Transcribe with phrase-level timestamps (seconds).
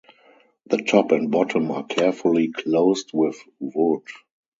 [0.65, 4.01] The top and bottom are carefully closed with wood.